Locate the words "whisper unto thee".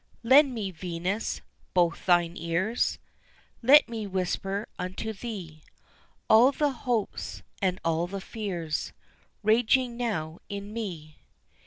4.07-5.61